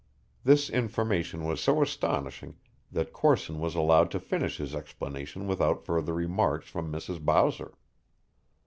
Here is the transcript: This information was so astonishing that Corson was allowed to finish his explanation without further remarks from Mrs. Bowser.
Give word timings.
This 0.43 0.67
information 0.67 1.45
was 1.45 1.61
so 1.61 1.79
astonishing 1.79 2.55
that 2.91 3.13
Corson 3.13 3.59
was 3.59 3.75
allowed 3.75 4.09
to 4.09 4.19
finish 4.19 4.57
his 4.57 4.73
explanation 4.73 5.45
without 5.45 5.85
further 5.85 6.15
remarks 6.15 6.67
from 6.67 6.91
Mrs. 6.91 7.23
Bowser. 7.23 7.73